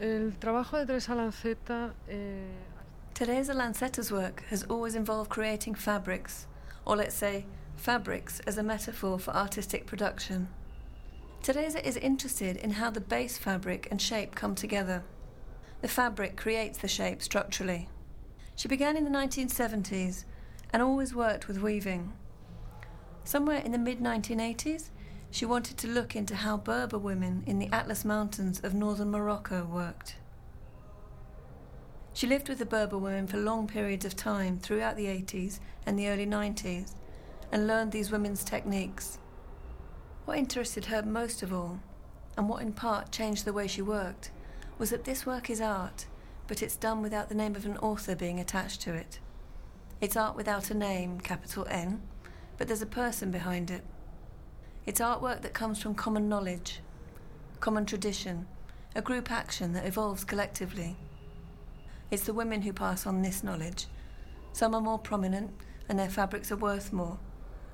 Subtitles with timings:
[0.00, 2.48] el trabajo de Teresa Lanceta eh,
[3.14, 6.48] Teresa Lanceta's work has always involved creating fabrics,
[6.84, 10.48] or let's say, fabrics as a metaphor for artistic production.
[11.40, 15.04] Teresa is interested in how the base fabric and shape come together.
[15.80, 17.88] The fabric creates the shape structurally.
[18.56, 20.24] She began in the 1970s
[20.72, 22.12] and always worked with weaving.
[23.22, 24.90] Somewhere in the mid 1980s,
[25.34, 29.64] she wanted to look into how Berber women in the Atlas Mountains of northern Morocco
[29.64, 30.14] worked.
[32.12, 35.98] She lived with the Berber women for long periods of time throughout the 80s and
[35.98, 36.92] the early 90s
[37.50, 39.18] and learned these women's techniques.
[40.24, 41.80] What interested her most of all,
[42.38, 44.30] and what in part changed the way she worked,
[44.78, 46.06] was that this work is art,
[46.46, 49.18] but it's done without the name of an author being attached to it.
[50.00, 52.02] It's art without a name, capital N,
[52.56, 53.82] but there's a person behind it.
[54.86, 56.80] It's artwork that comes from common knowledge,
[57.60, 58.46] common tradition,
[58.94, 60.96] a group action that evolves collectively.
[62.10, 63.86] It's the women who pass on this knowledge.
[64.52, 65.52] Some are more prominent,
[65.88, 67.18] and their fabrics are worth more,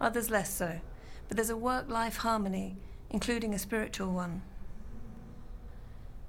[0.00, 0.80] others less so,
[1.28, 2.76] but there's a work life harmony,
[3.10, 4.42] including a spiritual one.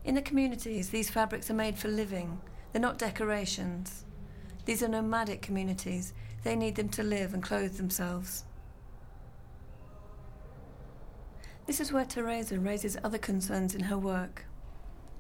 [0.06, 2.40] In the communities, these fabrics are made for living,
[2.72, 4.06] they're not decorations.
[4.66, 8.44] These are nomadic communities, they need them to live and clothe themselves.
[11.68, 14.46] This is where Teresa raises other concerns in her work.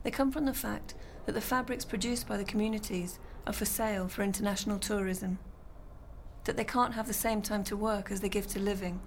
[0.03, 0.95] They come from the fact
[1.25, 5.39] that the fabrics produced by the communities are for sale for international tourism,
[6.45, 9.01] that they can't have the same time to work as they give to living,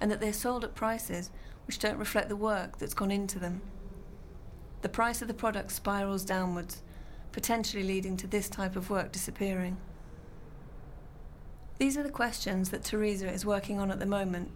[0.00, 1.30] and that they're sold at prices
[1.68, 3.62] which don't reflect the work that's gone into them.
[4.80, 6.82] The price of the product spirals downwards,
[7.30, 9.76] potentially leading to this type of work disappearing.
[11.78, 14.50] These are the questions that Teresa is working on at the moment.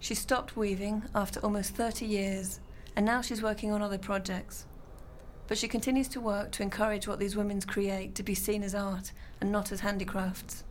[0.00, 2.60] She stopped weaving after almost 30 years,
[2.96, 4.66] and now she's working on other projects
[5.48, 8.74] but she continues to work to encourage what these women create to be seen as
[8.74, 10.62] art and not as handicrafts.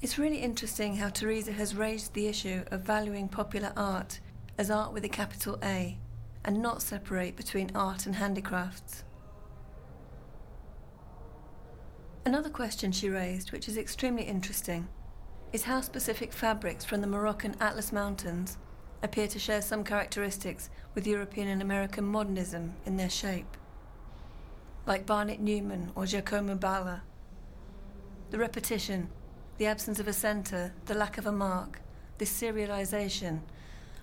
[0.00, 4.20] It's really interesting how Teresa has raised the issue of valuing popular art
[4.58, 5.98] as art with a capital A
[6.44, 9.04] and not separate between art and handicrafts.
[12.24, 14.88] Another question she raised, which is extremely interesting,
[15.52, 18.58] is how specific fabrics from the Moroccan Atlas Mountains
[19.02, 23.56] appear to share some characteristics with European and American modernism in their shape,
[24.86, 27.02] like Barnett Newman or Giacomo Balla.
[28.30, 29.08] The repetition,
[29.58, 31.80] the absence of a centre, the lack of a mark,
[32.18, 33.40] this serialization.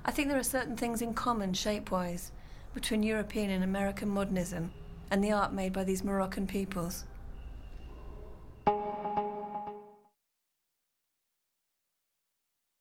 [0.05, 2.31] I think there are certain things in common shape wise
[2.73, 4.71] between European and American modernism
[5.11, 7.05] and the art made by these Moroccan peoples.